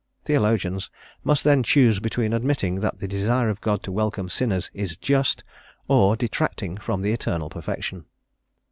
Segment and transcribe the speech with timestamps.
[0.25, 0.89] Theologians
[1.23, 5.43] must then choose between admitting that the desire of God to welcome sinners is just,
[5.87, 8.05] or detracting from the Eternal Perfection.